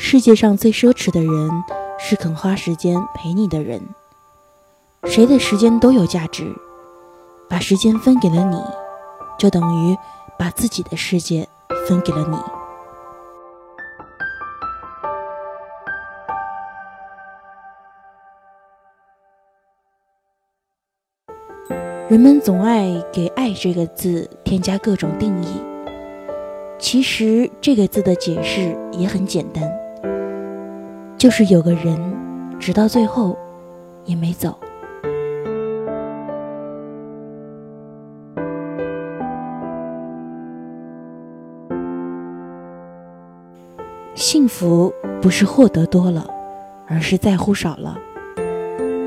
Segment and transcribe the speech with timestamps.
[0.00, 1.64] 世界上最奢侈的人
[1.98, 3.82] 是肯花时间陪你的人。
[5.04, 6.54] 谁的时间都有价值，
[7.48, 8.62] 把时间分给了你，
[9.36, 9.98] 就等于
[10.38, 11.48] 把自己的世界
[11.88, 12.38] 分给了你。
[22.08, 25.60] 人们总爱给“爱”这个字添加各种定义，
[26.78, 29.62] 其实这个字的解释也很简单，
[31.18, 31.98] 就是有个人
[32.60, 33.36] 直到最后
[34.04, 34.56] 也没走。
[44.14, 46.24] 幸福不是获得多了，
[46.86, 47.98] 而是在乎少了。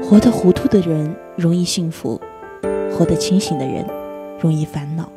[0.04, 2.20] 活得糊涂的人容易幸福。
[2.92, 3.86] 活得清醒的人，
[4.40, 5.08] 容易烦恼。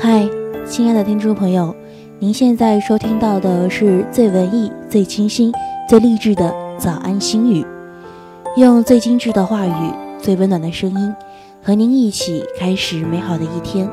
[0.00, 0.28] 嗨，
[0.64, 1.74] 亲爱的听众朋友，
[2.20, 5.52] 您现在收听到的是最文艺、最清新、
[5.88, 7.66] 最励志的早安心语，
[8.56, 11.14] 用最精致的话语、最温暖的声音，
[11.60, 13.90] 和您一起开始美好的一天。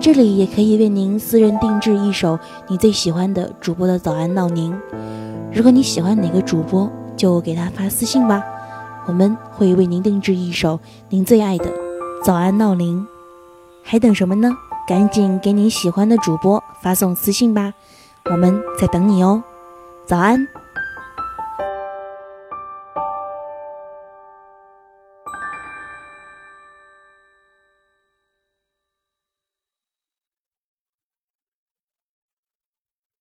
[0.00, 4.74] 这里也可以为您私人定制一首你最喜欢的主播的早安闹铃。
[5.52, 8.42] 如果你喜欢哪个主播，就给他发私信吧，
[9.06, 11.66] 我们会为您定制一首您最爱的
[12.24, 13.06] 早安闹铃。
[13.82, 14.50] 还等什么呢？
[14.90, 17.72] 赶紧给你喜欢的主播发送私信吧，
[18.24, 19.40] 我们在等你哦。
[20.04, 20.48] 早安。